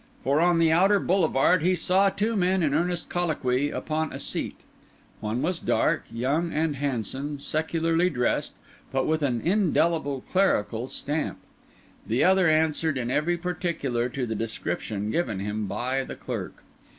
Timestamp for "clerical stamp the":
10.21-12.23